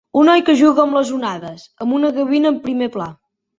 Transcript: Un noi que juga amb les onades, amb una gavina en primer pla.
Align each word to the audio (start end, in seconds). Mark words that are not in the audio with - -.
Un 0.19 0.23
noi 0.29 0.43
que 0.45 0.55
juga 0.61 0.81
amb 0.83 0.97
les 0.99 1.11
onades, 1.17 1.67
amb 1.87 1.99
una 2.01 2.13
gavina 2.19 2.53
en 2.57 2.61
primer 2.67 2.91
pla. 2.99 3.11